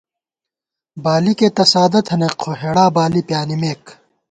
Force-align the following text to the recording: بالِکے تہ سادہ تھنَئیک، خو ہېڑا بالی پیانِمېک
بالِکے 1.03 1.47
تہ 1.55 1.63
سادہ 1.71 1.99
تھنَئیک، 2.07 2.35
خو 2.41 2.51
ہېڑا 2.61 2.85
بالی 2.95 3.21
پیانِمېک 3.27 3.83